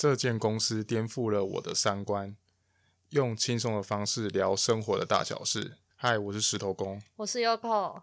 [0.00, 2.34] 这间公司颠覆了我的三观，
[3.10, 5.76] 用轻松的方式聊生活的大小事。
[5.94, 8.00] 嗨，我是石头公，我是 Yoko。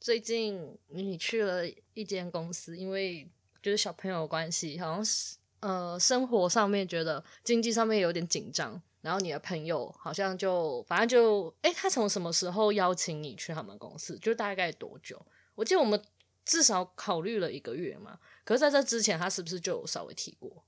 [0.00, 1.62] 最近你去了
[1.94, 3.30] 一间公司，因为
[3.62, 8.82] 就是小朋友的关系，好像是呃生活上面觉得经济上面有点紧张。
[9.02, 14.18] 然后你的朋友好像就反正就哎，他从什么时候邀请你去他们公司？
[14.18, 15.24] 就大概多久？
[15.54, 16.02] 我记得我们
[16.44, 18.18] 至少考虑了一个月嘛。
[18.42, 20.64] 可是在这之前，他是不是就有稍微提过？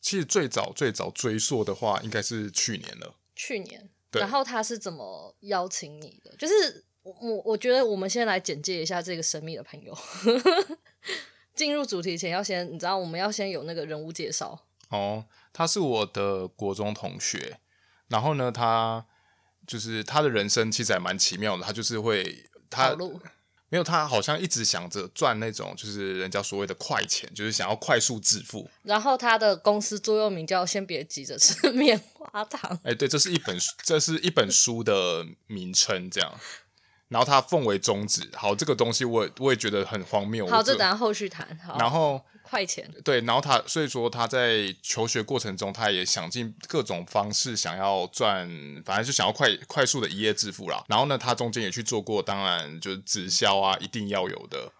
[0.00, 3.14] 其实最早最早追溯的话，应该是去年了。
[3.34, 4.20] 去年，对。
[4.20, 6.34] 然后他是怎么邀请你的？
[6.36, 6.84] 就是。
[7.02, 9.96] 我我觉得我们先来简介一下这个神秘的朋友。
[11.56, 14.66] 进入主题前，要先你知道，我们要先有那个人物介绍。
[14.90, 17.60] 哦，他是我的国中同学。
[18.08, 19.06] 然后呢，他
[19.66, 21.62] 就是他的人生其实还蛮奇妙的。
[21.62, 22.94] 他就是会他
[23.70, 28.70] 没有他好像一直想着赚那种就是人家所谓的快钱，就是想要快速致富。
[28.82, 32.70] 然后他的公司座右铭叫“先别急着吃棉花糖”。
[32.84, 36.32] 哎、欸，对，这是一本这是一本书的名称，这样。
[37.08, 40.46] 然后他奉为宗旨，好，这个东西我也我也觉得很荒谬。
[40.46, 41.58] 好，这等下后续谈。
[41.58, 42.88] 好，然后快钱。
[43.04, 48.48] 对，然后他所以说他在求学过程中，他也想尽各种方式想要赚，
[48.84, 50.84] 反正就想要快快速的一夜致富啦。
[50.88, 54.72] 然后呢，他中间也去做过，当然就是直销啊，一定要有的。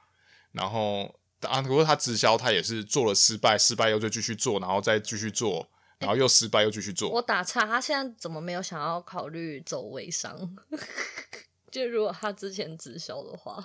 [0.53, 7.11] 然后啊，不过他直销他也是做了失败，失败又就继续做，然后再继续做，然后又失败又继续做。
[7.11, 10.57] 我打岔，他现在怎么没有想要考虑走微商？
[11.71, 13.63] 就如果他之前直销的话，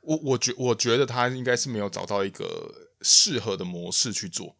[0.00, 4.56] 我我觉我觉得他应该是没有找到一个适合的模式去做。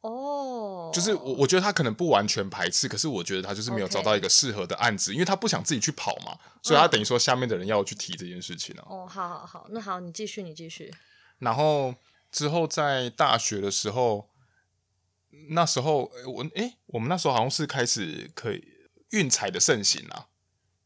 [0.00, 5.14] 哦，就是我我觉得他可能不完全排斥，可是我觉得他就是没有找到一个适合的案子，Okay.
[5.14, 8.82] 因为他不想自己去跑嘛，所以他等于说下面的人要去提这件事情啊。
[8.88, 10.92] 哦，好好好，那好，你继续，你继续。
[11.38, 11.94] 然后
[12.32, 14.28] 之后在大学的时候，
[15.50, 18.64] 那时候我哎，我们那时候好像是开始可以
[19.10, 20.26] 运彩的盛行啊。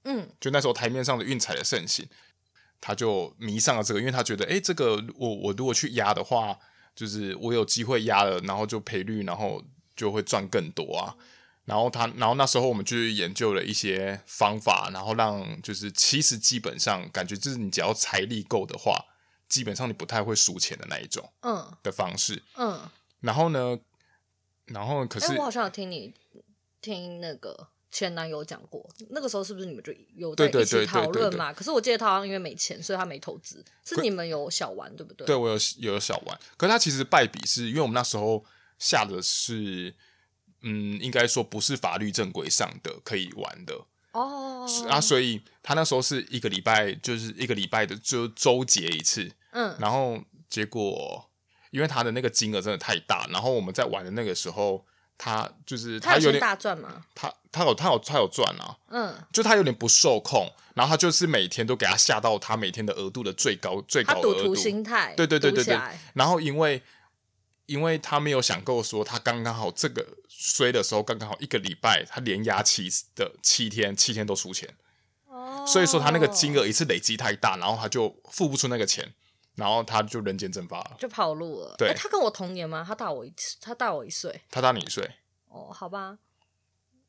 [0.04, 2.06] 嗯，就那时候台面上的运彩的盛行，
[2.86, 6.56] 他就迷上了这个，因为他觉得，哎、欸，这个我我如果去压的话，
[6.94, 9.60] 就是我有机会压了，然后就赔率，然后
[9.96, 11.16] 就会赚更多啊。
[11.64, 19.04] 然后他，然后那时候我们就研究了一些方法，然后让就是其实基本上感觉就是你只要财力够的话，
[19.48, 22.72] 基本上你不太会输钱的那一种，嗯，的方式，嗯。
[22.74, 23.76] 嗯然后呢，
[24.66, 26.14] 然后可是、欸、我好像有听你
[26.80, 27.70] 听那个。
[27.90, 31.52] 前男友讲过，那个时候是不是你们就有在一起讨论嘛？
[31.52, 33.64] 可是我记得他好像因为没钱，所以他没投资。
[33.84, 35.26] 是你们有小玩对不对？
[35.26, 38.44] 对，我有有小玩，可是他其实败笔是因为我们那时候
[38.78, 39.94] 下的是，
[40.60, 44.68] 嗯，应该说不是法律正规上的可以玩的哦。
[44.88, 50.20] 啊，所以他那时候是一个礼拜，就是一个礼拜的就周结一次，嗯，然后
[50.50, 51.30] 结果
[51.70, 54.84] 因为他的那个金额真的太大，然后我们在玩的那个时候。
[55.18, 57.04] 他就是他有点大赚吗？
[57.14, 65.78] 他他有他有他有赚啊，嗯，就他有点不受控，然后他就是每天都给他下到他每天的额度的最高最高额度，赌徒心态，对对对对对。
[66.12, 66.82] 然后因为
[67.64, 74.68] 因为他没有想够说他刚刚好这个衰的时候刚刚好一个礼拜，他连压七的七天七天都输钱，
[75.26, 79.14] 哦，所以说他那个金额一次累积太大，然后他就付不出那个钱，
[79.56, 81.74] 然后他就人间蒸发了，就跑路了。
[81.76, 82.84] 对，欸，他跟我同年吗？
[82.86, 85.10] 他大我一他大我一岁，他大你一岁。
[85.48, 86.18] 哦，好吧，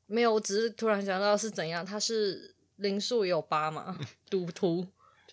[0.05, 1.85] 没有，我只是突然想到是怎样。
[1.85, 3.97] 他是灵数也有八嘛？
[4.29, 4.87] 赌徒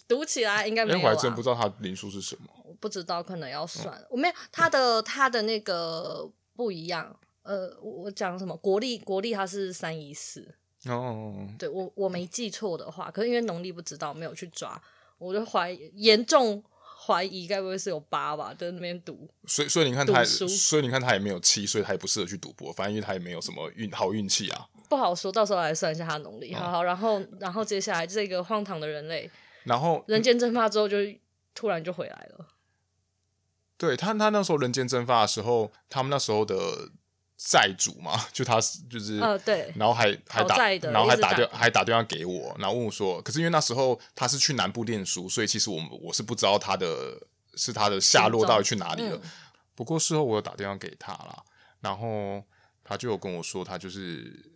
[0.08, 0.98] 赌起来应该没有。
[0.98, 2.48] 我还真不知道他灵数是什么。
[2.64, 3.96] 我不知道，可能要算。
[3.96, 7.16] 嗯、我没有他的他的那个不一样。
[7.42, 10.52] 呃，我讲什么国历国历他是三一四
[10.86, 11.46] 哦。
[11.56, 14.82] 对我我没记错的话，可是因为农历不知道，没有去抓，
[15.18, 16.64] 我就怀疑严重。
[17.06, 22.72] 怀疑该不会是有八吧，在那边赌，所以所以你看他，所以你看他也没有七，所以他也不适合去赌博。
[22.72, 25.30] 反正因为他也没有什么运好运气啊，不好说。
[25.30, 26.82] 到时候来算一下他农历，嗯、好好。
[26.82, 29.30] 然后然后接下来这个荒唐的人类，
[29.64, 30.96] 然后人间蒸发之后就
[31.54, 32.46] 突然就回来了。
[33.76, 36.90] 对他，他那时候人间蒸发的时候，他们那时候的。
[37.36, 40.56] 债主嘛， 就他就是，呃，对，然后还还打，
[40.90, 47.18] 然后还打电打还打电话给我，然后问我说，可是因为那时候他是去南部念书，所以其实我们我是不知道他的
[47.54, 49.16] 是他的下落到底去哪里了。
[49.16, 49.30] 嗯、
[49.74, 51.44] 不过事后我有打电话给他了，
[51.80, 52.42] 然后
[52.84, 54.50] 他就有跟我说，他就是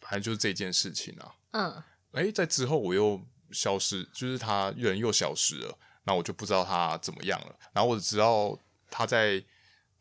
[0.00, 1.34] 反正就是这件事情啊。
[1.52, 1.82] 嗯，
[2.12, 3.20] 哎，在之后我又
[3.50, 7.54] 消失，就是他人又消失了，那我就不知道他怎么样了。
[7.72, 8.58] 然后我只知道
[8.90, 9.44] 他在。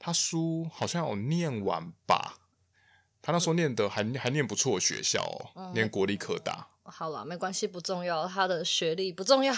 [0.04, 2.40] 他书好像有念完吧？
[3.22, 6.70] 他那时候念的还还念不错的学校哦，嗯、念国立科大。
[6.84, 9.54] 好了，没关系，不重要，他的学历不重要。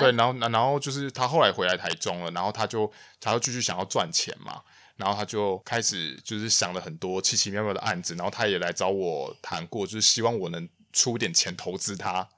[0.00, 4.60] 对，然后然后就是他后来回来台中了，然后他就他就继续想要赚钱嘛，
[4.96, 12.28] 然后他就开始就是想了很多奇奇妙妙的案子，然后他也来找我谈过，就是希望我能出点钱投资他。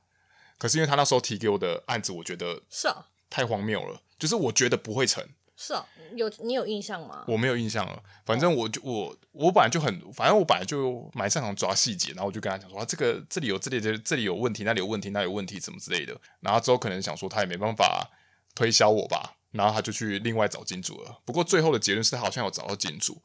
[0.59, 5.27] 可是因为他那时候提给我的案子，我觉得是啊，太荒谬了，就是我觉得不会成。
[5.59, 7.25] 是啊，有你有印象吗？
[7.27, 8.03] 我没有印象了。
[8.27, 16.15] 反正我就我我本来就很，反正我本来就蛮擅长抓细节，然后我就跟他讲说，啊，这个这里有这里这这里有问题，那里有问题，那里有问题，什么之类的。
[16.41, 18.07] 然后之后可能想说他也没办法
[18.55, 21.23] 推销我吧，然后他就去另外找金主了。
[21.25, 23.23] 不过最后的结论是他好像有找到金主，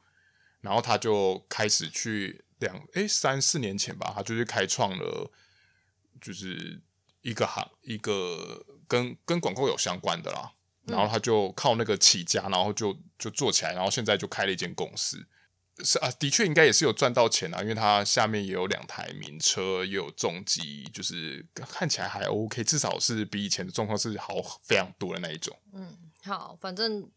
[0.61, 5.29] 然后他就开始去两诶三四年前吧，他就去开创了
[6.21, 6.81] 就是
[7.23, 10.53] 一个行一个跟跟广告有相关的啦。
[10.91, 15.25] 然后他就靠那个起家，然后就就做起来，然后现在就开了一间公司。
[15.83, 25.57] 是啊，的确应该也是有赚到钱啊，因为他下面也有两台名车，也有重机，就是看起来还 OK，至少是比以前的状况是好非常多的那一种。
[25.73, 27.09] 嗯，好，反正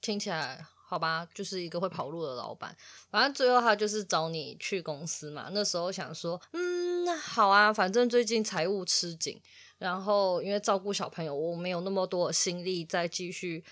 [0.00, 2.76] 听起来好吧，就是一个会跑路的老板。
[3.10, 5.48] 反正最后他就是找你去公司嘛。
[5.50, 9.40] 那时候想说，嗯，那好啊，反正最近财务吃紧。
[9.82, 13.64] 然后，因为照顾小朋友，我没有那么多的心力再继续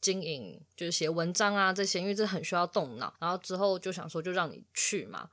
[0.00, 3.12] 经营，就是写文章啊这些，因为这很需要动脑。
[3.18, 5.28] 然后之后就想说，就让你去嘛。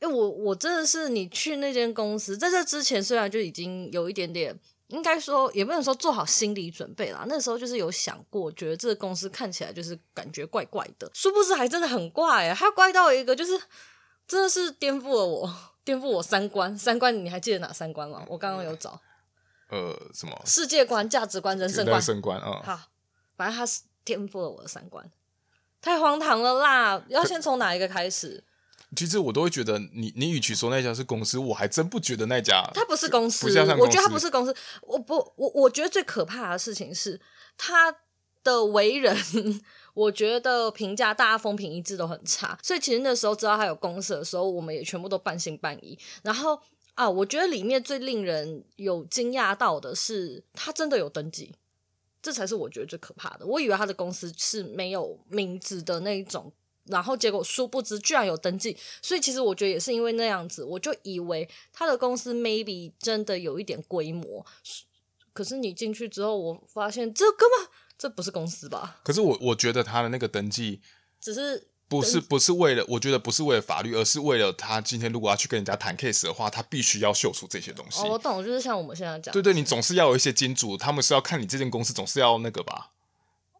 [0.00, 7.24] 诶，我我真的是你去那间公司，在这之前虽然就已经有一点点，应该说也不能说做好心理准备啦。
[7.28, 13.60] 那时候就是有想过，觉得这个公司看起来就是感觉怪怪的，殊不知还真的很怪诶，它怪到一个就是
[14.26, 15.52] 真的是颠覆了我，
[15.84, 16.78] 颠覆我三观。
[16.78, 18.24] 三观你还记得哪三观吗？
[18.28, 19.00] 我刚刚有找。
[19.68, 21.94] 呃，什么世界观、价值观、人生观？
[21.96, 22.80] 人生观啊，好，
[23.36, 25.10] 反正他是颠覆了我的三观，
[25.82, 27.04] 太荒唐了啦！
[27.08, 28.44] 要先从哪一个开始？
[28.96, 32.62] 其实我都会觉得你，你你与其说那家是公司，我还真不觉得那家。
[32.72, 34.56] 他不是公司，公司我觉得他不是公司。
[34.80, 37.20] 我不，我我觉得最可怕的事情是
[37.58, 37.94] 他
[38.42, 39.14] 的为人，
[39.92, 42.58] 我觉得评价大家风评一致都很差。
[42.62, 45.98] 所以其实那时候知道他有公司的时候，我们也全部都半信半疑。
[46.22, 46.58] 然后。
[46.98, 51.54] 啊，我觉得里面最令人有惊讶到的是，他真的有登记，
[52.20, 53.46] 这才是我觉得最可怕的。
[53.46, 56.52] 我以为他的公司是没有名字的那一种，
[56.86, 64.44] 然后结果殊不知居然有登记，所以其实我觉得也是因为那样子，我就以为他的公司 maybe 真的有一点规模。
[65.32, 68.98] 可是你进去之后，我发现这根本这不是公司吧？
[69.04, 70.80] 可是我我觉得他的那个登记
[71.20, 71.68] 只是。
[71.88, 78.02] 不是不是为了，我觉得不是为了法律，而是为了他今天如果要去跟人家谈 case 的话，他必须要秀出这些东西。
[78.02, 82.90] 哦，我懂，就是像我们现在讲，对对，你总是要有一些金主，他们是要看你这间公司，总是要那个吧，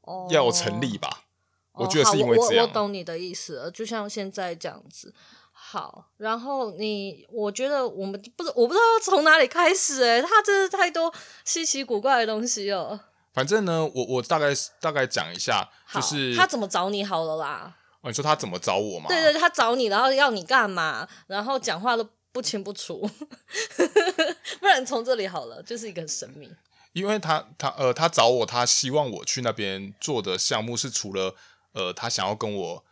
[0.03, 1.25] 哦，要有成立吧。
[1.73, 2.67] 哦、我觉得是因为这样。
[2.67, 5.15] 我，我懂你的意思了，就像现在这样子。
[5.53, 11.13] 好，然后你，我觉得我们不知，我不知道要从哪里开始，哎，他真是太多
[11.45, 12.99] 稀奇古怪的东西了。
[13.33, 14.49] 反正呢，我我大概
[14.81, 17.77] 大概讲一下，就是他怎么找你好了啦。
[18.01, 19.07] 哦，你说他怎么找我吗？
[19.09, 21.09] 对对，他找你，然后要你干嘛？
[21.27, 23.01] 然后讲话都不清不楚，
[24.61, 26.49] 不然从这里好了，就是一个很神秘。
[26.93, 31.35] 因为他他呃，他找我，他希望我去那边做的项目是除了
[31.73, 32.85] 呃，他想要跟我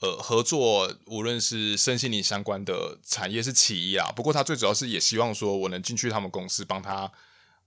[0.00, 4.12] 呃合作，无论是身心灵相关的产业是其一啊。
[4.14, 7.10] 不过他最主要是也希望说我能进去他们公司帮他。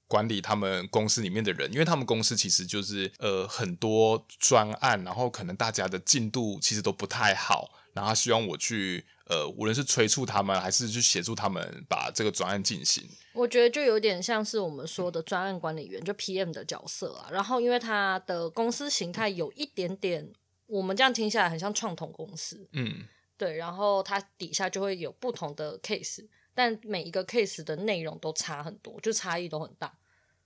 [0.08, 13.04] 管理他们公司里面的人，因为他们公司其实就是呃很多专案，然后可能大家的进度其实都不太好，然后他希望我去呃无论是催促他们，还是去协助他们把这个专案进行。
[13.34, 17.30] 我觉得就有点像是我们说的专案管理员，就 PM 的角色啊。
[17.32, 20.32] 然后因为他的公司形态有一点点，
[20.68, 23.06] 我们这样听下来很像创投公司，嗯，
[23.38, 23.58] 对。
[23.58, 26.26] 然后他底下就会有不同的 case。
[26.58, 29.96] 但每一个 case 的内容都差很多，就差异都很大。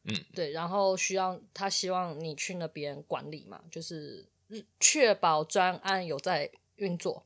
[0.03, 4.27] 嗯，对，然后需要他希望你去那边管理嘛，就是
[4.77, 7.25] 确保专案有在运作。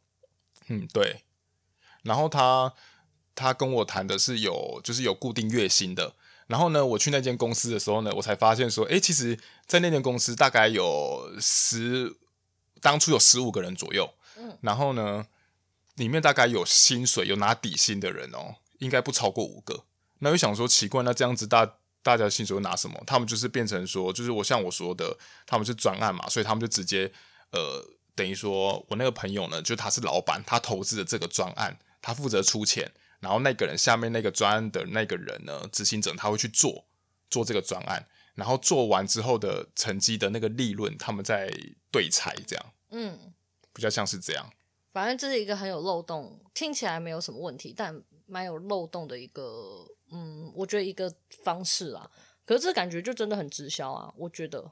[0.68, 1.24] 嗯，对。
[2.04, 2.72] 然后他
[3.34, 6.14] 他跟我谈的是有就是有固定月薪的。
[6.46, 12.16] 然后呢，我去那间公司的时候呢，我才发现说，哎，其实，在那间公司大概有十，
[12.82, 14.14] 当初有十五个人左右。
[14.38, 15.26] 嗯，然后呢，
[15.96, 18.58] 里面大概有薪水有拿底薪的人哦。
[18.86, 19.86] 应该不超过五个，
[20.20, 23.02] 那又想说奇怪，那这样子大大家薪水会拿什么？
[23.08, 27.12] 他们就是变成说，就是我像我说的，他们是专案嘛，所以他们就直接
[27.52, 36.86] 呃，等于说我那个朋友呢，就他是老板，他投资的这个专案，他负责出钱，然后那个人下面那个专案的那个人呢，执行者他会去做
[37.30, 41.52] 做这个专案，然后做完之后的成绩的那个利润，他们在
[41.90, 43.34] 对拆这样，嗯，
[43.74, 44.54] 比较像是这样。
[44.94, 48.04] 反正这是一个很有漏洞，听起来没有什么问题，但。
[48.28, 51.14] 蛮有漏洞的一个，嗯，我觉得一个
[51.44, 52.10] 方式啊，
[52.46, 54.70] 可是这感觉就真的很直销啊，我觉得，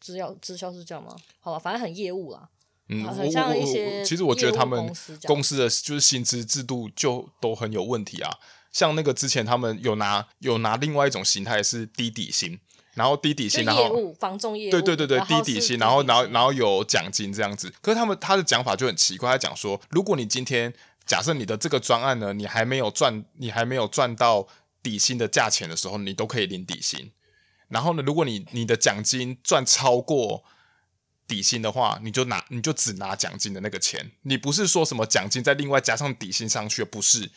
[0.00, 1.16] 直销直销是这样吗？
[1.40, 2.48] 好吧，反正很业务啦，
[2.88, 8.30] 嗯，很像一些其实我觉得他们公司，公司的就是薪资制度就都很有问题啊。
[8.70, 12.60] 像那个之前他们有拿有拿另外一种形态是低底薪，
[12.94, 17.72] 然后低底薪，然后房仲业务，对对对对，低底薪，然后然后然后有奖金这样子。
[17.80, 20.72] 可是他们他的讲法就很奇怪，他讲说，如果你今天
[21.08, 24.46] 假设你的这个专案呢，你还没有赚，你还没有赚到
[24.82, 27.10] 底薪的价钱的时候，你都可以领底薪。
[27.68, 30.44] 然后呢，如果你你的奖金赚超过
[31.26, 37.30] 底薪的话，你就拿你就只拿奖金的那个钱，你不是说什么奖金再另外加上底薪上去，不是。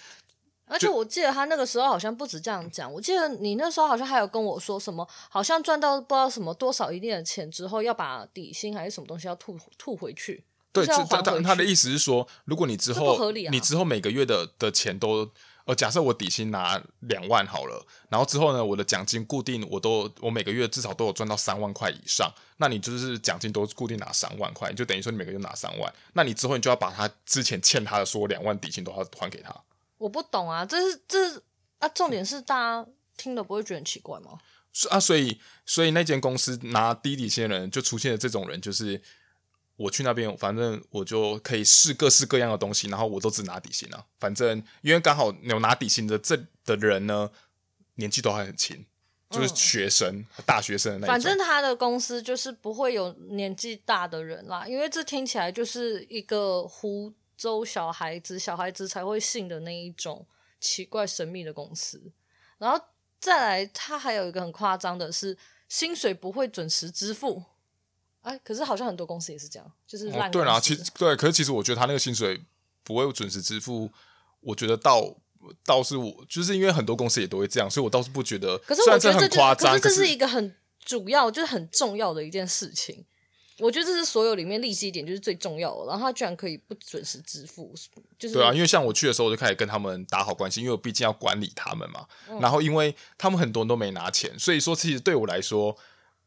[0.66, 10.46] 而且我记得他那个时候好像不止这样讲，我记得你那时候好像还有跟我说什么，好像赚到不知道什么多少一定的钱之后，要把底薪还是什么东西要吐吐回去。
[10.74, 15.32] 对，他他他的意思是说，如果你之后、啊、你之后每个月的的钱都。
[15.66, 29.56] 呃，假设我底薪拿两万好了，然后之后呢，我的奖金固定，我都我每个月至少都有赚到三万块以上，那你就是奖金都固定拿三万块，就等于说你每个月拿三万，那你之后你就要把他之前欠他的说两万底薪都要还给他。
[30.00, 31.40] 我不懂啊，这是这是
[31.78, 32.86] 啊，重点是大家
[33.16, 34.40] 听了不会觉得很奇怪吗？
[34.74, 39.00] 是啊，所以所以那间公司拿低底薪的人就出现了这种人，就是。
[39.81, 44.05] 我去那边，反正我就可以试各式各样的东西，然后我都只拿底薪啊。
[44.19, 47.29] 反正因为刚好有拿底薪的这的人呢，
[47.95, 48.85] 年纪都还很轻，
[49.29, 51.13] 就是学生、嗯、大学生的那种。
[51.13, 60.25] 反正他的公司就是不会有年纪大的人啦，因为这听起来就是一个湖州小孩子、小孩子才会信的那一种
[60.59, 62.11] 奇怪神秘的公司。
[62.59, 62.79] 然后
[63.19, 65.35] 再来，他还有一个很夸张的是，
[65.67, 67.43] 薪水不会准时支付。
[68.22, 70.32] 哎，可是好像很多公司也是这样，就是烂、哦。
[70.32, 72.40] 对啦，其实对，可是其实我觉得他那个薪水
[72.84, 73.92] 不会准时支付，
[74.42, 75.16] 我觉得倒
[75.66, 78.56] 倒是我，就是因为很多公司也都会这样，所以我倒是不觉得。
[78.60, 83.04] 可是我觉得这很夸张，可是这是一个很主要，就是很重要的一件事情。
[83.58, 87.74] 我觉得这是所有里面利息一点就是最重要的，然后他居然可以不准时支付，
[88.20, 92.06] 就是对啊，因为像我去的时候，我就开始跟他们打好关系，因为我毕竟要管理他们嘛。
[92.30, 95.75] 嗯、然后因为他们很多人都没拿钱，所以说其实对我来说。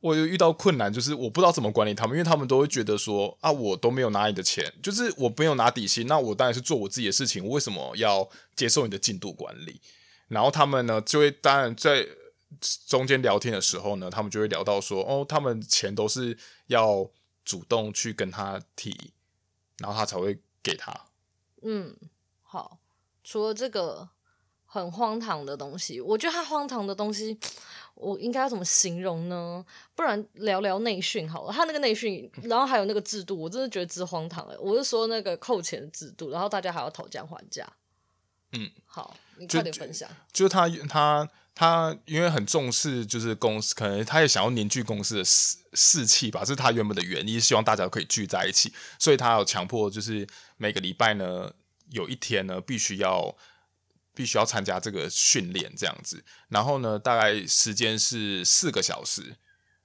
[0.04, 9.80] 我有遇到困难，就是我不知道怎么管理他们，因为他们都会觉得说啊，我都没有拿你的钱，就是我没有拿底薪，那我当然是做我自己的事情，我为什么要接受你的进度管理？
[10.28, 12.06] 然后他们呢，就会当然在
[12.87, 17.08] 中间聊天的时候呢，他们就会聊到说，哦，他们钱都是要
[17.42, 18.94] 主动去跟他提，
[19.78, 20.94] 然后他才会给他。
[21.62, 21.96] 嗯，
[22.42, 22.78] 好，
[23.23, 24.06] 除了这个
[24.66, 27.38] 很荒唐的东西，我觉得他荒唐的东西。
[27.95, 29.65] 我应该要怎么形容呢？
[29.95, 31.53] 不然聊聊内训好了。
[31.53, 34.57] 他那个内训，然后还有那个制度，我真的觉得之荒唐哎！
[34.59, 37.67] 我是说那个扣钱的制度，然后大家还要讨价还价。
[38.53, 40.09] 嗯，好，你快点分享。
[40.33, 51.53] 就，就他他他，因为很重视，就是公司，可能他也想要凝聚公司的士士气吧，这是他原本的原因，希望大家可以聚在一起，所以他有强迫，就是每个礼拜呢，
[51.91, 53.37] 有一天呢，必须要。
[54.14, 56.25] 必须要参加这个训练，这样子。
[56.49, 59.37] 然后呢，大概时间是四个小时，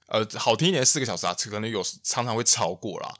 [0.06, 3.12] 呃，好听一点四个小时啊，可能有常常会超过啦。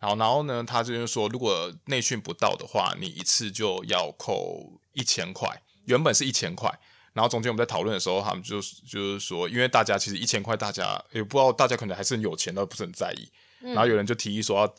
[0.00, 5.62] 然后，然后呢，他就是说，如果内训不到的话，你一次就要扣一千块。
[5.86, 6.68] 原本是一千块，
[7.12, 13.30] 然后中间我们在讨论的时候，他们就就是说，因为大家其实一千块，大家也不知道，大家可能还是很有钱，都不是很在意。
[13.60, 14.74] 然后有人就提议说要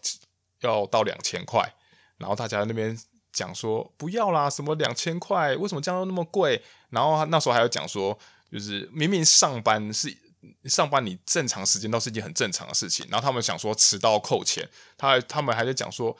[0.70, 1.74] 要到两千块，
[2.18, 2.98] 然后大家那边。
[3.38, 6.60] 讲说不要啦，什么两千块，为什么这样那么贵？
[6.90, 8.18] 然后那时候还有讲说，
[8.52, 10.12] 就是明明上班是
[10.64, 13.06] 上班，你正常时间都是一件很正常的事情。
[13.12, 14.68] 然后他们想说迟到扣钱，
[14.98, 16.18] 他他们还在讲说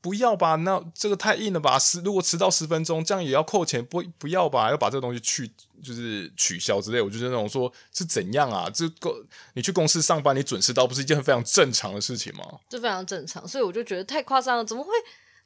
[0.00, 1.76] 不要吧，那这个太硬了吧？
[1.76, 3.84] 十如果迟到十分钟，这样也要扣钱？
[3.84, 5.50] 不不要吧，要把这个东西去
[5.82, 7.00] 就是取消之类。
[7.00, 8.70] 我就是那种说是怎样啊？
[8.72, 12.44] 这个你去公司上班，你准时到不是一件非常正常的事情吗？
[12.68, 14.90] 这非常正常，所以我就觉得太夸张了，怎么会？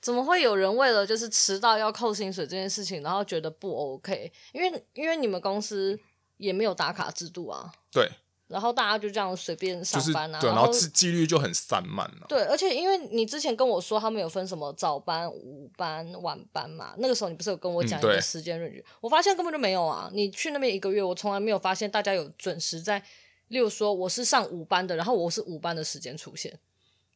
[0.01, 4.33] 怎么会有人为了就是迟到要扣薪水这件事情，然后觉得不 OK？
[4.53, 5.99] 因为因为你们公司
[6.37, 7.73] 也没有打卡制度啊。
[7.91, 8.11] 对。
[8.47, 10.41] 然后大家就这样随便上班啊。
[10.41, 12.27] 就是、对，然后纪纪律就很散漫了、啊。
[12.31, 20.09] 对，而且因为你之前跟我说他们有分什么早班、午班、晚班嘛，那个时候你不是有跟我讲一个时间 range？、嗯、我发现根本就没有啊！
[20.15, 22.99] 你去那边一个月，我从来没有发现大家有准时在，
[23.49, 26.59] 例如说我是上午班的，然后我是午班的时间出现。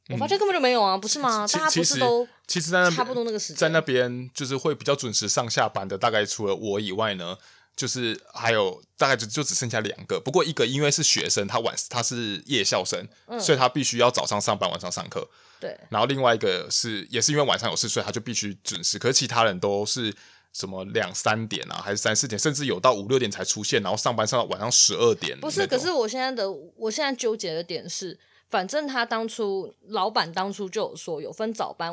[0.09, 1.47] 我发现根本就没有啊，不是吗？
[1.47, 5.97] 大家不是都其实，在那差不多那个时间，在那边就是会比较准时上下班的。
[5.97, 7.39] 大概除了我以外呢，
[7.77, 10.21] 就是还有大概就就只剩下两个。
[10.21, 15.27] 不过一个因为是学生，他晚他是夜校生，嗯、所以他必须要早上上班，晚上上课。
[15.61, 15.79] 对。
[15.89, 18.99] 然后另外一个是也是因为晚上有事，所以他就必须准时。
[18.99, 20.13] 可是其他人都是
[20.53, 25.39] 什么两三点啊，还是三四点，甚至有到五六点才出现，然后上班上到晚上十二点。
[25.39, 28.19] 不是，可是我现在的我现在纠结的点是。
[28.53, 31.91] 反正他当初老板当初就有说有分早班、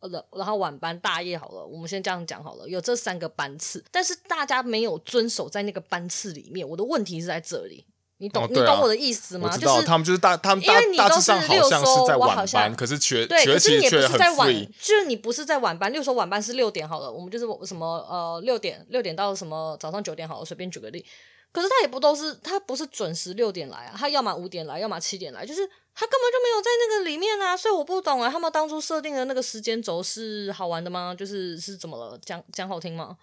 [0.00, 6.68] 呃，然后晚班、大夜好了，我们先这样讲好了，有这三个班次，但是大家没有遵守在那个班次里面。
[6.68, 7.86] 我的问题是在这里。
[8.20, 9.48] 你懂、哦啊、你懂我的意思吗？
[9.56, 15.92] 就是他们就是大他们大大致上好像是在晚班，可是学对，可是你也不是在晚，就是你不是在晚班。
[15.92, 21.06] 例如说晚班是六点好了，我们就是什么呃六点六点到什么早上九点好了，随便举个例。
[21.58, 27.56] 可是他也不都是他不是准时六点来啊，他要么五点来，要么七点来，就是他根本就没有在那个里面啊。
[27.56, 31.14] 所以我不懂啊，他们当初设定的那个时间轴是好玩的吗？
[31.18, 32.18] 就是是怎么了？
[32.24, 33.16] 讲讲好听吗？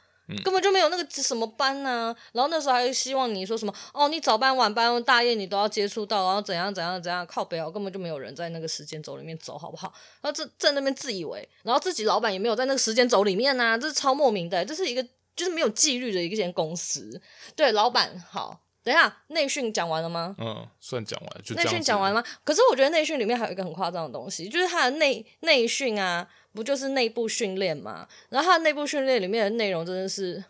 [0.43, 9.93] 根本就没有那个什么班呐、啊，然后那时候还希望你说什么哦，你早班晚班大夜你都要接触到，然后怎样怎样怎样靠北哦，根本就没有人在那个时间轴里面走，好不好？
[10.21, 17.21] 然后这在那边自以为，然后自己老板也没有在那个时间轴里面呐、啊，这是超莫名的，这是一个就是没有纪律的一间公司。
[17.55, 20.35] 对，老板好，等一下内训讲完了吗？
[20.39, 22.27] 嗯，算讲完，就内训讲完了吗？
[22.43, 28.07] 可是我觉得内训里面还有一个很夸张的东西，就是他的内内训啊，不就是内部训练嘛？
[28.29, 30.43] 然后他的内部训练里面的内容真的是。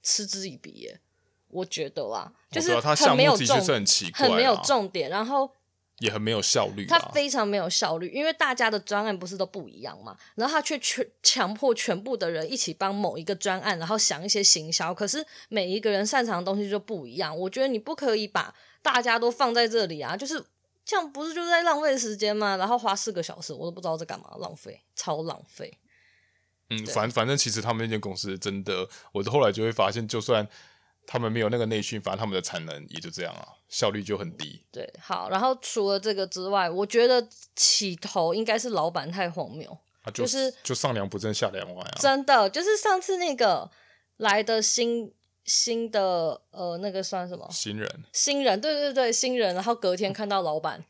[0.00, 1.00] 嗤之以鼻耶，
[1.48, 3.60] 我觉得啦，就是很没有重，
[4.14, 5.50] 很没有重点，然后
[5.98, 6.86] 也很没有效率。
[6.86, 17.36] 他非常没有效率，因为大家的专案不是都不一样嘛，然后他却全强迫全部的人一起帮某一个专案，然后想一些行销，可是每一个人擅长的东西就不一样。
[17.36, 20.42] 我觉得你不可以把大家都放在这里啊，就是
[20.84, 22.56] 这样，不是就是在浪费时间吗？
[22.56, 25.78] 然后花四个小时，我都不知道在干嘛，浪费，超浪费。
[26.70, 30.46] 嗯，反反正其实他们那间公司真的，我后来就会发现，就算
[31.10, 34.60] 他们没有那个内训，反正他们的产能也就这样啊，效率就很低。
[34.70, 39.70] 对，好，然后除了这个之外，我觉得起头应该是老板太荒谬，
[40.02, 43.70] 啊、就、就是就上梁不正下梁歪啊，真的就是上次那个
[44.18, 45.10] 来的新
[45.46, 50.84] 新的呃那个算什么新人，新人，对对对，新人，然后隔天看到老板。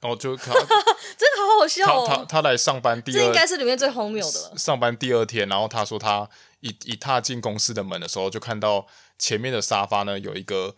[0.00, 2.06] 哦，就他，这个好好笑哦。
[2.06, 4.56] 他他，他来上班第二，这应该是里面最荒谬的了。
[4.56, 6.28] 上班第二天，然后他说他
[6.60, 8.86] 一一踏进公司的门的时候，就看到
[9.18, 10.76] 前面的沙发呢有一个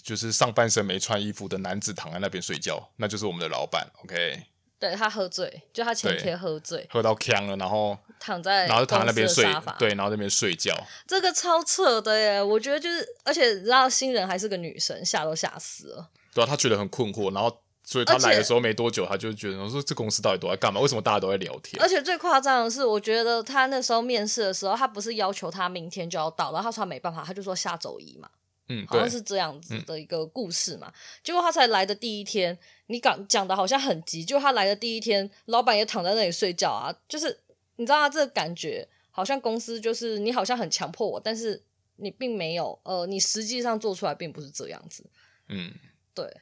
[0.00, 3.90] 就是上半身没穿衣服的男子躺在那边睡觉，那就是我们的老板。
[4.04, 4.44] OK，
[4.78, 9.44] 对，他喝醉，就他前天喝醉，喝到呛了，然后躺在然后躺在那边睡，
[9.76, 10.72] 对，然后在那边睡觉。
[11.08, 12.40] 这个超扯的耶！
[12.40, 16.10] 我觉得就是，而且然后新人还是个女生，吓都吓死了。
[16.32, 17.61] 对啊，他觉得很困惑，然后。
[17.84, 20.80] 所以他来的时候没多久，他就觉得我说，这公司到底都在干嘛？
[20.80, 21.82] 为什么大家都在聊天？
[21.82, 28.30] 而且最夸张的是，我觉得他那时候面试的时候，他不是要求他明天就要到，然后他说他没办法，他就说下周一嘛，
[28.68, 30.86] 嗯，好像是这样子的一个故事嘛。
[30.86, 37.36] 嗯、结果他才来的第一天，你讲讲的好像很急，就他来的第一天，老板也躺在那里睡觉啊，就是
[37.76, 41.60] 你知道他这个感觉，好像公司就是你好像很强迫我，但是
[41.96, 45.04] 你并没有，呃，你实际上做出来并不是这样子，
[45.48, 45.72] 嗯，
[46.14, 46.32] 对。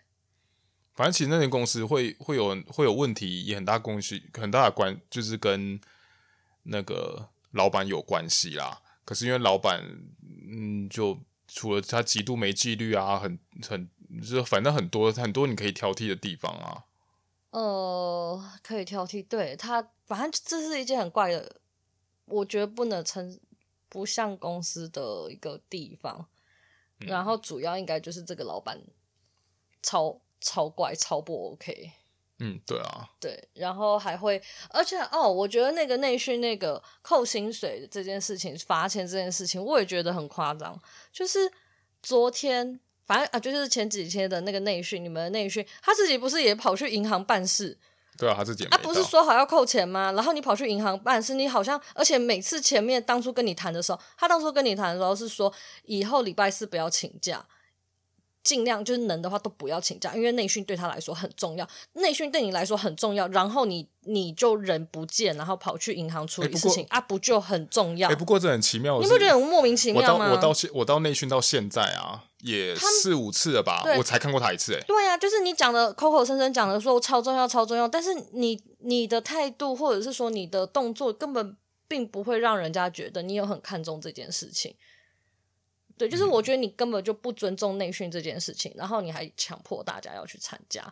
[0.94, 5.80] 反正其实那间公司会会有会有问题，也很大关系，很大的关就是跟
[6.64, 8.82] 那个老板有关系啦。
[9.04, 9.82] 可是因为老板，
[10.46, 16.84] 嗯，就除了他极度没纪律啊，很很就是反正很多很多你可以挑剔的地方啊。
[17.50, 21.60] 呃，可以挑剔，对他，反正这是一件很怪的，
[22.26, 23.40] 我觉得不能称
[23.88, 26.28] 不像公司的一个地方。
[26.98, 28.78] 嗯、然后主要应该就是这个老板
[29.82, 30.20] 超。
[30.40, 31.92] 超怪，超不 OK。
[32.42, 40.74] 嗯，对啊，对，然后还会，而且哦，我觉得那个内训那个扣薪水这件事情，罚钱这件事情，我也觉得很夸张。
[41.12, 41.52] 就是
[42.02, 47.78] 昨天，反正啊，就是前几天的那个内训，你们的内训，他自己不是也跑去银行办事？
[48.16, 50.12] 对啊，他自己他不是说好要扣钱吗？
[50.12, 55.52] 然后你跑去银行办事，你好像，而且每次前面当初跟你谈的时候，他当初跟你谈的时候是说，
[55.84, 57.46] 以后礼拜四不要请假。
[58.50, 61.64] 尽量就是能的话都不要请假，因为内训对他来说很重要。
[61.92, 68.08] 内训对你来说很重要，然后你你就人不见，然后跑去银行处理事情、欸、啊，不就很重要？
[68.08, 70.24] 哎、欸，不过这很奇妙，你不觉得很莫名其妙吗？
[70.24, 74.80] 我到我到现我到内训到现在啊，也四五次了吧，我才看过他一次、欸。
[74.80, 84.74] 哎，对呀、啊，就是你讲的口口声声讲的说超重要超重要，但是你你的态度或者是说你的动作根本并不会让人家觉得你有很看重这件事情。
[86.00, 90.82] 对，就是我觉得你根本就不尊重内训这件事情，嗯、然后你还强迫大家要去参加，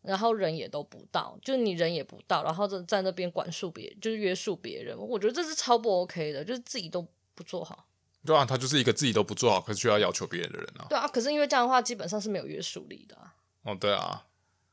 [0.00, 7.86] 然后人也都不到，就是你人也不到，然后在在那边管束别人，就是约束别人，我觉得这是超不 OK 的，就是自己都不做好。
[8.24, 10.86] 对啊，他就是一个自己都不做好，可是却要要求别人的人啊。
[10.88, 13.34] 对啊，可是因为这样的话，基本上是没有约束力的、啊。
[13.64, 14.24] 哦，对啊，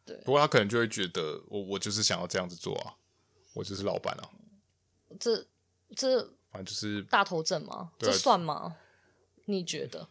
[0.05, 0.15] 对。
[0.23, 2.95] 不过他可能就会觉得，我我就是想要这样子做啊，
[3.53, 4.29] 我就是老板啊。
[5.19, 5.45] 这
[5.93, 7.91] 这反正就是大头症吗？
[7.99, 8.77] 这算吗？
[9.45, 10.07] 你觉得？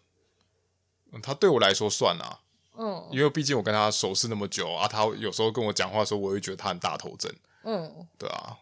[1.13, 2.41] 嗯，他对我来说算啊，
[2.77, 7.31] 嗯，因为毕竟我跟他熟识那么久啊，他有时候跟我讲话的时候，我会觉得他很大头症。
[7.65, 8.59] 嗯，对啊。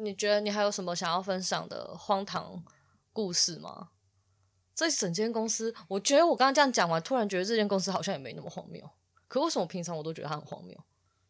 [0.00, 2.62] 你觉得你还有什么想要分享的荒唐
[3.12, 3.90] 故事吗？
[4.74, 8.90] 这整间公司，我觉得我刚刚这样讲完，突然觉得这间公司好像也没那么荒谬。
[9.28, 10.76] 可为什么平常我都觉得它很荒谬？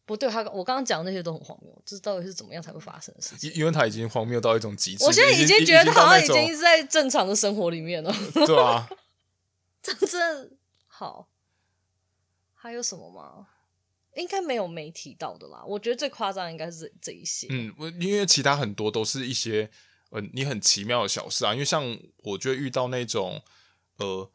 [0.05, 3.51] 不对，他我刚刚讲的那些都很荒谬，这到底是怎么样才会发生的事情？
[3.53, 5.03] 因为他已经荒谬到一种极致。
[5.03, 8.13] 我现在已经觉得他好像已经是在正常的生活里面了。
[8.45, 8.87] 对啊，
[9.81, 10.51] 真正
[10.87, 11.29] 好。
[12.53, 13.47] 还有什么吗？
[14.15, 15.63] 应该没有没提到的啦。
[15.65, 17.47] 我觉得最夸张应该是这这一些。
[17.49, 19.69] 嗯，因为其他很多都是一些
[20.09, 21.53] 呃，你很奇妙的小事啊。
[21.53, 23.41] 因为像我觉得遇到那种
[23.97, 24.31] 呃，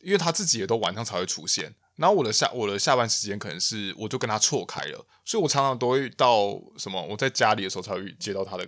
[0.00, 1.74] 因为他自己也都晚上才会出现。
[2.02, 8.66] 然后我的下我的下班时间可能是我就跟他错开了，所以我常常都会到什么我在家里的时候才会接到他的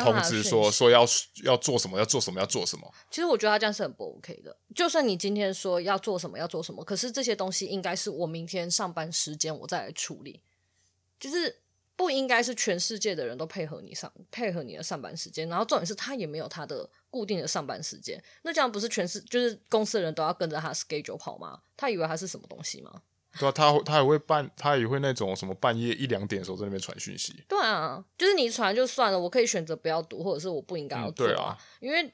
[0.00, 1.04] 通知说，说说要
[1.42, 2.94] 要做什么要做什么要做什么。
[3.10, 4.56] 其实我觉得他这样是很不 OK 的。
[4.72, 10.40] 就算你今天说要做什么要做什么，可是这些东西应该是我明天上班时间我再来处理，
[11.18, 11.62] 就是。
[11.98, 21.60] 不应该是全世界的人都配合你上配合你的上班时间，然后重点是他也没有他的固定的上班时间，那这样不是全是就是公司的人都要跟着他 schedule 跑吗？
[21.74, 23.00] 他以为他是什么东西吗？
[23.38, 27.42] 对啊，他他也会半他也会那种什么半夜一两点的时候在那边传讯息。
[27.48, 32.12] 对啊，就是你传就算了，我可以选择不要读，或者是我不应该要读啊，嗯，对啊，因为。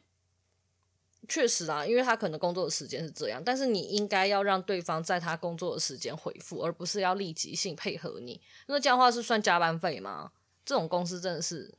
[1.29, 8.41] 确实啊，因为他可能工作的时间是这样，但是你应该要让对方在他工作的时间回复，而不是要立即性配合你。
[8.67, 10.33] 那这样的话是算加班费吗？
[10.65, 11.73] 这种公司真的是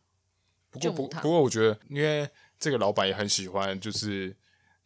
[0.71, 1.07] 不不。
[1.09, 2.27] 不过我觉得，因为
[2.63, 4.33] 这个老板也很喜欢，就是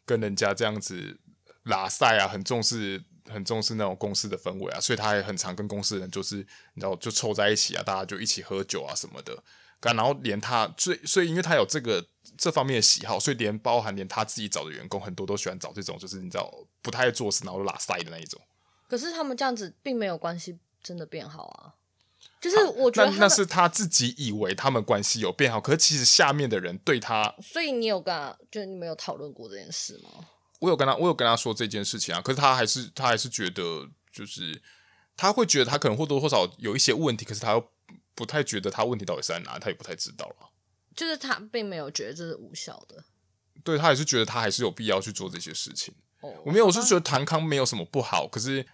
[0.04, 1.20] 跟人家这样子
[1.66, 6.38] 拉赛啊，很重视很重视那种公司的氛围啊，所以他也很常跟公司的人就是
[6.74, 9.44] 你知道就凑在一起啊，大家就一起喝酒啊什么的。
[9.82, 12.04] 然后连他，所以所以因为他有这个
[12.36, 18.42] 这方面的喜好，所以连包含连他自己找的员工，很多都喜欢找这种，就是你知道不太做事，然后拉塞的那一种。
[18.90, 21.77] 可是他们这样子并没有关系真的变好啊，
[22.40, 30.10] 就是我觉得那那是他自己以为他们关系有变好，可是其实下面的人对他，所以你有跟他，就你没有讨论过这件事吗？
[30.60, 34.62] 我有跟他，我有跟他说这件事情啊，可是他还是他还是觉得，就是
[35.16, 37.70] 他会觉得他可能或多或少有一些问题，可是他又。
[38.16, 40.50] 不太觉得他问题到底是在哪，他也不太知道了。
[40.96, 43.04] 就是他并没有觉得这是无效的，
[43.64, 45.94] 对，他也是觉得他还是有必要去做这些事情。
[46.22, 48.66] 哦，我没有，我是觉得谭康没有什么不好，可是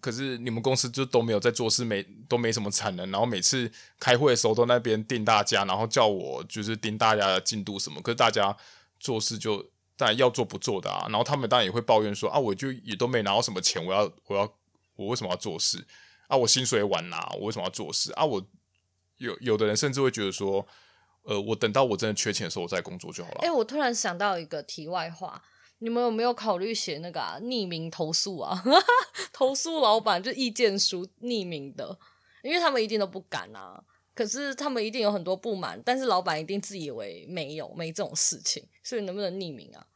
[0.00, 8.56] 可是你们公司就都没有在做事，没都没什么产能，然后每次开会的时候都那边盯大家，然后叫我就是盯大家的进度什么，可是大家
[8.98, 9.60] 做事就
[9.96, 14.54] 当然要做不做的啊，然后他们当然也会抱怨说啊，我就也都没拿到什么钱，我要我要
[14.96, 15.84] 我为什么要做事
[16.28, 16.36] 啊？
[16.36, 18.24] 我薪水也晚拿，我为什么要做事啊？
[18.24, 18.44] 我。
[19.20, 20.66] 有有的人甚至会觉得说，
[21.24, 23.40] 呃，我等到我真的缺钱的时候，我再工作就好了。
[23.42, 25.42] 哎、我突然想到一个题外话，
[25.80, 28.62] 你们有没有考虑写那个啊，匿名投诉啊？
[29.32, 31.98] 投诉老板就意见书，匿名的，
[32.42, 33.82] 因为他们一定都不敢啊。
[34.14, 39.86] 可是他们一定有很多不满，但是老板一定自以为没有没这种事情，所以能不能匿名啊？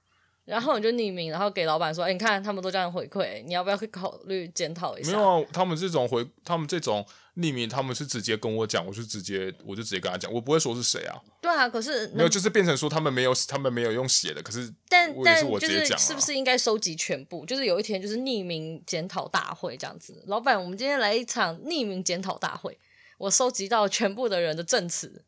[0.45, 7.03] 然后你就匿名，然后给老板说：“哎、欸，你看他们都这样回馈，你要不要去考虑检讨一下？”没有啊，他们这种回，他们这种
[7.37, 11.17] 匿名，他们是直接跟我讲，我就直接，我就直接跟他讲，我不会说是谁啊。
[11.41, 17.47] 对啊，可是没有，就是变成说他们没有，他们没有用写的，可是但但是我但就是是不是应该收集全部？
[17.47, 22.79] 就是有一天就是匿名检讨大会这样子，老板，我们今天来一场匿名检讨大会，
[23.17, 25.25] 我收集到全部的人的证词，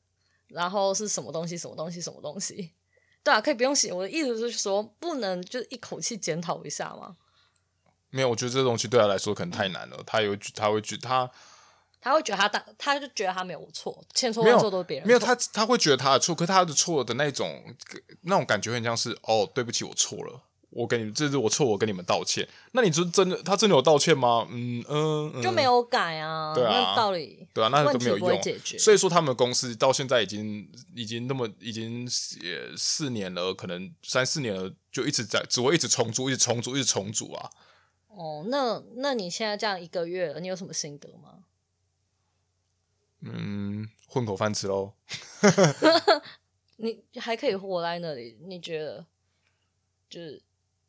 [0.49, 2.73] 然后是什么东西，什么东西，什么东西。
[3.27, 3.93] 对啊，可以不用写。
[3.93, 7.17] 我的意思是说，不能就一口气检讨一下吗？
[8.11, 10.01] 没有，我觉得这东西对他来说可能太难了。
[10.07, 11.29] 他有，他会觉得他，
[12.01, 15.09] 他会觉得他大，他就觉得他没有错，千错万错都是别人错。
[15.09, 17.65] 没有，他他会觉得他的错，可他的错的那种
[18.21, 20.43] 那种感觉很像是哦，对不起，我错了。
[20.71, 22.47] 我跟你们，这是我错，我跟你们道歉。
[22.73, 24.47] 那你就真的，他真的有道歉吗？
[24.51, 26.53] 嗯嗯，嗯，就没有改啊。
[26.55, 28.41] 对啊，道理对啊，那都没有用。
[28.43, 28.77] 解决。
[28.77, 32.03] 所以说，他们公司到现在已经已经那么已经
[32.43, 37.51] 也四年了，可能三四年了，就一直在只会一直重组，一直重组，一直重组啊。
[38.09, 41.45] 哦，那那你现在这样一个月了，你有什么心得吗？
[43.21, 44.93] 嗯，混口饭吃喽。
[46.77, 49.07] 你还可以活在那里，你觉得？
[50.11, 50.43] 就是。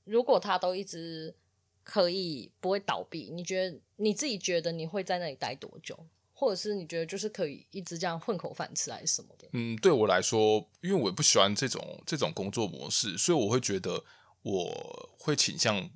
[0.07, 1.35] 如果他都一直
[1.83, 6.07] 可以不会倒闭，你觉得你自己觉得你会在那里待多久？
[6.33, 9.47] 或者是你觉得就是可以一直这样混口饭吃还是什么的？
[9.53, 14.03] 嗯，对我来说，因为我也不喜欢这种这种工作模式，所以我会觉得
[14.43, 15.89] 我会倾向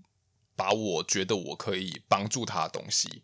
[0.55, 3.23] 把我觉得我可以帮助他的东西，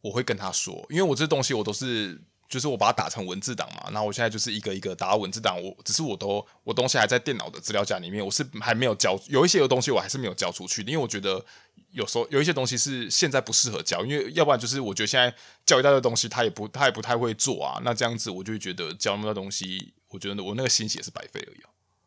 [0.00, 2.22] 我会跟他说，因为我这东西我都是。
[2.48, 11.44] 就是我把它打成文字档嘛，然后我现在就是一个一个打文字档，我只是我都我东西还在电脑的资料夹里面，我是还没有交，有一些的东西我还是没有交出去，因为我觉得
[11.90, 15.34] 有时候有一些东西是现在不适合交，因为要不然就是我觉得现在
[15.66, 17.80] 教一大堆东西，他也不他也不太会做啊。
[17.84, 21.60] 那这样子我就会觉得教那么多东西，我觉得我那个心血是白费而已。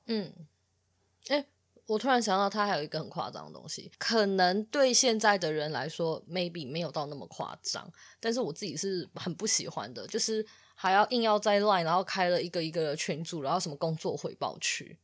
[0.08, 0.34] 嗯，
[1.28, 1.46] 哎、
[1.92, 7.86] 我突然想到，他还有一个很夸张的东西，可能对现在的人来说，maybe 没有到那么夸张，
[8.22, 14.98] 但是我自己是很不喜欢的，就是还要硬要在 line，然后开了一个一个的群组，然后什么工作回报区，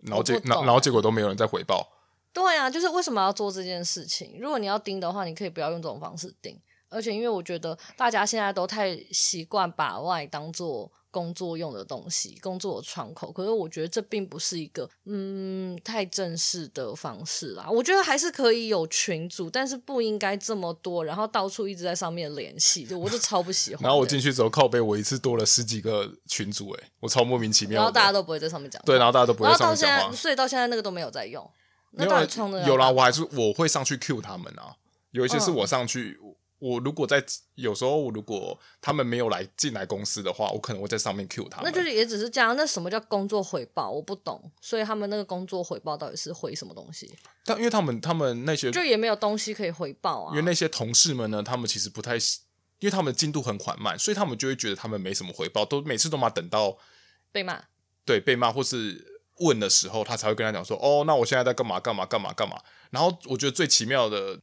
[0.00, 1.86] 然后结然后结果都没有人在回报。
[2.32, 4.36] 对啊，就是为什么要做这件事情？
[4.40, 6.60] 如果你要盯的话，你可以不要用这种方式盯。
[6.90, 13.32] 而且，因为我觉得大家现在都太习惯把 LINE 当做工作用的东西，工作的窗口。
[13.32, 17.68] 可是，我觉得这并不是一个嗯太正式的方式啦。
[17.68, 23.82] 我觉得还是可以有群组，但是不应该这么多，然后到处一直在上面联系，就我就超不喜欢。
[23.84, 27.78] 然后我进去之后靠背，我一次多了十几个群组，哎，我超莫名其妙。
[27.78, 28.80] 然后大家都不会在上面讲。
[28.86, 29.90] 对，然后大家都不会在上面讲。
[29.90, 31.44] 然后到现在，所以到现在那个都没有在用。
[31.92, 34.76] 那到底冲的有啦，我还是我会上去 Q 他们啊。
[35.10, 36.20] 有一些是我上去。
[36.22, 36.27] 嗯
[36.58, 41.70] 我如果在有时候，我如果他们没有来进来公司的话，我可能会在上面 Q 他们。
[41.70, 42.56] 那就是也只是这样。
[42.56, 43.90] 那什么叫工作回报？
[43.90, 44.50] 我不懂。
[44.60, 47.14] 所以他们那个工作回报到底是回什么东西？
[47.44, 50.30] 但因为他们他们那些就也没有东西可以回报啊。
[50.30, 56.76] 因为那些同事们呢，他们其实不太，因为他们进度很缓慢，所以他们就会觉得他们没什么回报，都每次都嘛等到
[57.30, 57.62] 被骂。
[58.04, 61.78] 对，被骂或是问的时候，他才会跟他讲说：“哦，那我现在在干嘛？
[61.78, 62.04] 干嘛？
[62.04, 62.32] 干嘛？
[62.32, 64.40] 干嘛？”然后我觉得最奇妙的。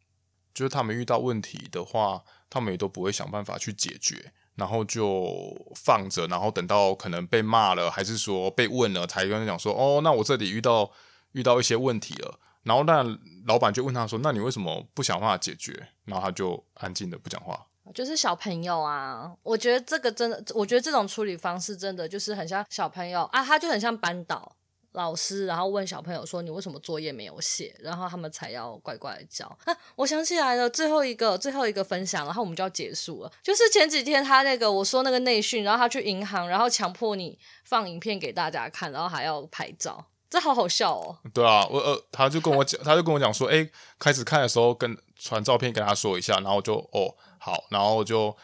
[0.55, 10.89] 就是他们遇到问题的话，他们也都不会想办法去解决，然后就放着，然后等到可能被骂了，还是说被问了，才跟他讲说：“哦，那我这里遇到
[11.33, 13.05] 遇到一些问题了。”然后那
[13.45, 17.67] 老板就问他说：“那你为什么不想办法解决？”然后他就安静的不讲话。
[17.93, 24.55] 就是小朋友啊，我觉得这个真的，我觉得这种处理方式真的就是很像小朋友啊，他就很像班导。
[24.95, 29.45] 老师，然后问小朋友说：“你为什么作业没有写？”然后他们才要乖乖的交。
[29.65, 33.31] 啊，我想起来了，最后一个最后一个分享，然后我们就要结束了。
[33.43, 41.17] 就是前几天他那个我说那个内训，然后他去银行，然后强迫你放影片给大家看，然后还要拍照，这好好笑哦。
[41.33, 48.35] 对啊，我呃，他就跟我讲，他就跟我讲说：“哎，开始看的时候跟传照片跟他说一下。”然后就哦好，然后就。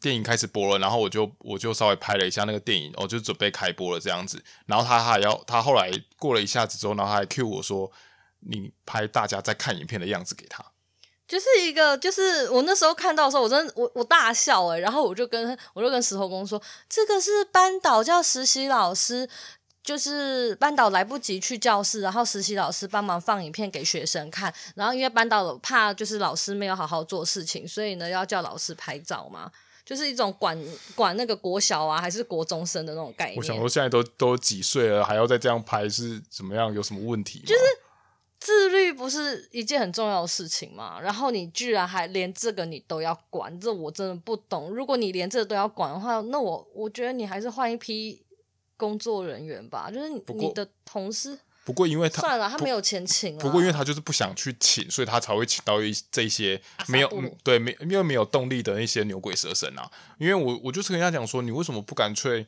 [0.00, 4.42] 电影开始播了，然后我就我就稍微拍了一下那个电影，我就准备开播了这样子。
[4.66, 7.90] 然后他还要，他后来过了一下子之后，然后还 Q 我说
[8.46, 10.64] ：“你拍大家在看影片的样子给他。”
[11.26, 19.28] 就是一个，就是我那时候看到的时候，我真的我我大笑诶，然后我就跟我就跟石头公说：“这个是班导叫实习老师，
[19.82, 24.54] 就是班导来不及去教室，然后实习老师帮忙放影片给学生看。
[24.74, 29.50] 然后因为班导怕就是老师没有好好做事情，所以呢要叫老师拍照嘛。”
[29.88, 30.54] 就是一种管
[30.94, 33.38] 管那个国小啊，还是国中生的那种概念。
[33.38, 36.74] 我想说，现在都都几岁了，还要再这样拍，是怎么样？
[36.74, 37.38] 有什么问题？
[37.46, 37.60] 就是
[38.38, 41.00] 自律不是一件很重要的事情吗？
[41.00, 44.70] 然后你居然还连这个你都要管，这我真的不懂。
[44.70, 48.22] 如果你连这个都要管的话，那我我觉得你还是换一批
[48.76, 49.90] 工作人员吧。
[49.90, 51.38] 就是你你的同事。
[51.68, 53.40] 不过因为他算了，他没有钱请了。
[53.42, 59.90] 不过因为他就是不想去请，所以他才会请到一这些没有对没因为没有动力的那些牛鬼蛇神啊。
[60.16, 62.46] 因为我我就是跟他讲说，你为什么不干脆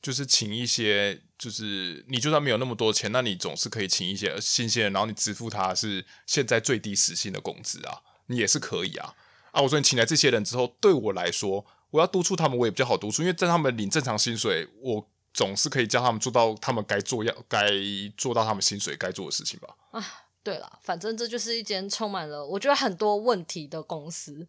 [0.00, 9.12] 就是请一些，就是你就算没有那么多钱，那你总是可以请一些新鲜人，然后你支付他是现在最低时薪的工资啊，你也是可以啊。
[9.50, 15.09] 啊，我说你请来这些人之后，对我来说，我要督促他们，我也比较好督促，因为在他们领正常薪水，我。
[15.32, 17.68] 总是可以叫他们做到他们该做要该
[18.16, 19.76] 做到他们薪水该做的事情吧。
[19.90, 20.04] 啊，
[20.42, 24.48] 对了，反正这就是一间充满了我觉得很多问题的公司，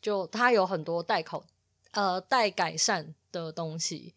[0.00, 1.44] 就它有很多待考
[1.92, 4.14] 呃待改善的东西。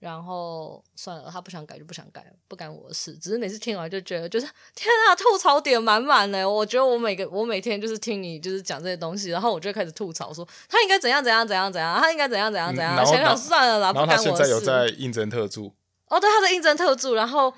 [0.00, 3.14] 然后算了，他不想改就不想改，不干我的事。
[3.18, 6.48] 只是每次听完就觉得，就是天啊，吐槽点满满的。
[6.50, 12.96] 我觉得我每个我每天就是听你就是讲这些东西，然后我就开始吐槽说他应该怎样怎样怎样怎样，他应该怎样怎样怎样。
[13.06, 14.24] 想想算了啦，不干我的事。
[14.24, 15.72] 然后他现在有在应征特助。
[16.08, 17.54] 哦，对，他在应征特助，然后。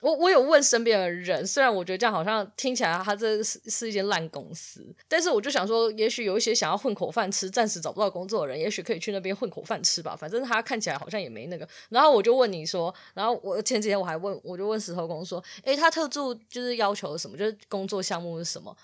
[0.00, 10.14] 我我有问身边的人，虽然我觉得这样好像听起来他这是是一间烂公司，但是我就想说，也许有一些想要混口饭吃、暂时找不到工作的人，也许可以去那边混口饭吃吧。
[10.14, 11.68] 反正他看起来好像也没那个。
[11.88, 17.36] 然后我就问你说，然后我前几天我还问，我就问石头公说，诶，他特助就是要求什么？
[17.36, 18.76] 就是工作项目是什么？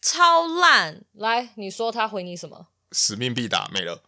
[0.00, 1.02] 超烂！
[1.14, 2.68] 来，你说他回你什么？
[2.92, 4.02] 使命必达，没了。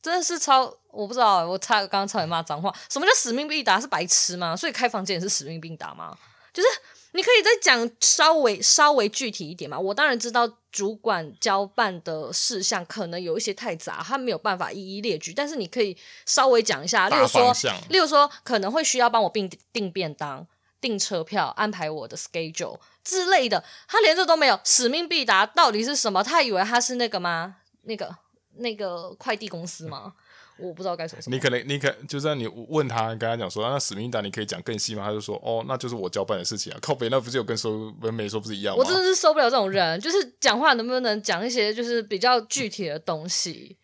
[0.00, 2.74] 真的是超，我不知道，我差刚刚差点骂脏话。
[2.88, 3.80] 什么叫使命必达？
[3.80, 4.56] 是白痴吗？
[4.56, 6.16] 所以开房间也是使命必达吗？
[6.52, 6.68] 就是
[7.12, 9.78] 你可以再讲稍微稍微具体一点嘛。
[9.78, 15.32] 我当然知道主管交办的事项可能有一些太杂，他没有办法一一列举。
[15.32, 17.54] 但是你可以稍微讲一下，例如说，
[17.88, 20.46] 例如说可能会需要帮我订订便当。
[20.80, 24.58] 订车票、安排我的 schedule 之类的，他连这都没有。
[24.64, 26.22] 使命必达到底是什么？
[26.22, 27.56] 他以为他是那个吗？
[27.82, 28.16] 那个
[28.54, 30.14] 那个快递公司吗？
[30.60, 31.34] 我不知道该说什么。
[31.34, 35.04] 你可能，你可就算你问他，跟他讲说，那使命必达你可以讲更细吗？
[35.04, 36.78] 他就说，哦，那就是我交办的事情啊。
[36.80, 38.78] 靠北，那不是有跟说跟没说不是一样吗？
[38.78, 43.78] 我真的是受不了这种人， 就是讲话能不能讲一些就是比较具体的东西，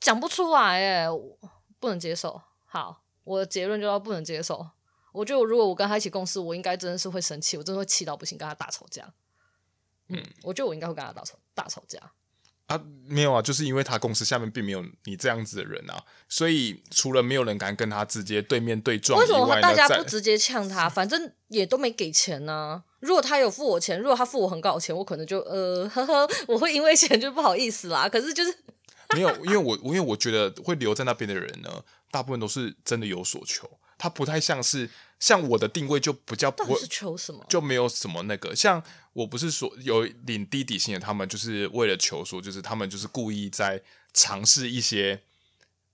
[0.00, 1.08] 讲不出来，哎，
[1.78, 2.40] 不能接受。
[2.64, 4.66] 好，我的结论就要不能接受。
[5.12, 9.12] 我觉得，如果我跟他一起共事，我应该真的是会生气，我真的会气到不行，跟他大吵架。
[10.08, 12.00] 嗯，我觉得我应该会跟他大吵大吵架。
[12.66, 20.88] 啊，没有啊，就是因为他公司下面并没有你这样子的人啊，所以除了没有人敢跟他直接对面对撞，为什么大家不直接呛他？
[20.88, 22.82] 反正也都没给钱呢、啊。
[23.00, 28.08] 如果他有付我钱，如果他付我很高的钱，我可能就呃呵呵，我会因为钱就不好意思啦。
[28.08, 28.56] 可是就是
[29.14, 33.70] 没有，因为我因为我觉得会留在那边的人呢，大部分都是真的有所求。
[33.98, 34.88] 他不太像是
[35.24, 38.82] 像我的定位就比较不会是求什么，就没有什么那个像
[39.14, 43.80] 我不是说有领低底薪的，他们就是为了求说，就是他们就是故意在
[44.12, 45.22] 尝试一些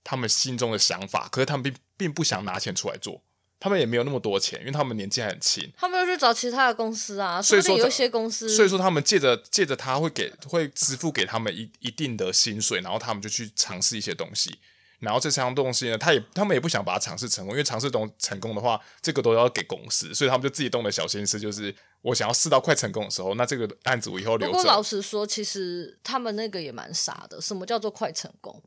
[0.03, 3.21] 他们心中的想法，可是他们并并不想拿钱出来做，
[3.57, 14.59] 他们也没有那么多钱，因为他们年纪还很轻，他们要去找其他的公司啊，所以说有一些公司，所以说他们借着借着他会给会支付给他们一一定的薪水，然后他们就去尝试一些东西。
[15.01, 24.53] 然后这三样东西呢，他也他们也不想把它尝试成功，因为尝试东成功的话，这个都要给公司，所以他们就自己动了小心思，就是我想要试到快成功的时候，那这个案子我以后留着。
[24.53, 27.41] 不过老实说，其实他们那个也蛮傻的。
[27.41, 28.63] 什么叫做快成功？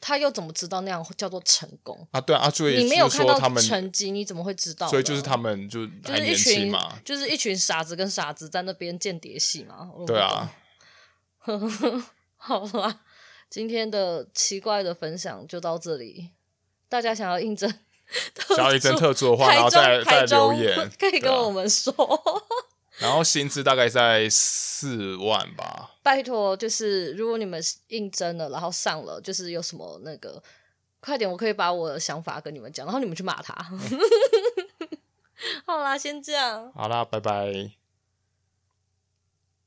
[0.00, 2.20] 他又怎么知道那样叫做成功啊？
[2.20, 4.86] 对啊，所以你没有看到成绩，你怎么会知道？
[4.86, 9.88] 所以就是他们就就是一群嘛，就是一群傻子跟傻子在那边间谍戏嘛。
[10.06, 10.52] 对啊，
[12.36, 13.00] 好啦。
[13.54, 16.30] 今天的奇怪的分享就到这里，
[16.88, 17.72] 大家想要应征，
[18.56, 21.94] 想要应征特助的话，然后再再留言，可以跟我们说。
[22.98, 25.92] 然后薪资大概在四万吧。
[26.02, 30.42] 拜托，就是如果你们应征了，然后上了，就是有什么那个，
[30.98, 33.54] 快点，我可以把我的想法跟你们讲，然后你们去骂他。
[35.64, 36.72] 好啦，先这样。
[36.74, 37.70] 好啦，拜拜。